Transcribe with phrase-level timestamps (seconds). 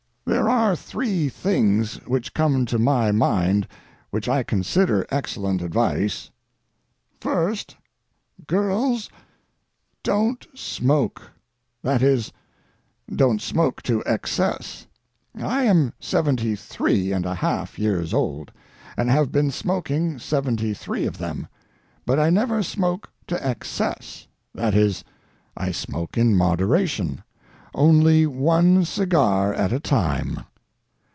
[0.23, 3.67] There are three things which come to my mind
[4.11, 6.29] which I consider excellent advice:
[7.19, 7.75] First,
[8.47, 9.09] girls,
[10.03, 12.31] don't smoke—that is,
[13.13, 14.87] don't smoke to excess.
[15.35, 18.53] I am seventy three and a half years old,
[18.95, 21.47] and have been smoking seventy three of them.
[22.05, 25.03] But I never smoke to excess—that is,
[25.57, 27.21] I smoke in moderation,
[27.73, 30.37] only one cigar at a time.